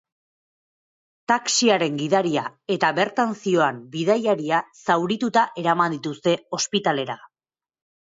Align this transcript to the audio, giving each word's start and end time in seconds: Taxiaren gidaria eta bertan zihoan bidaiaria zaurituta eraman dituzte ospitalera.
Taxiaren 1.31 1.99
gidaria 1.99 2.47
eta 2.77 2.91
bertan 3.01 3.37
zihoan 3.43 3.79
bidaiaria 3.95 4.65
zaurituta 4.83 5.47
eraman 5.67 5.99
dituzte 6.01 6.39
ospitalera. 6.61 7.25